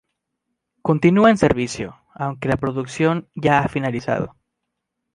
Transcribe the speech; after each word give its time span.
Continúa 0.81 1.29
en 1.29 1.37
servicio, 1.37 2.01
aunque 2.15 2.47
la 2.47 2.57
producción 2.57 3.29
ya 3.35 3.59
ha 3.59 3.67
finalizado. 3.67 4.35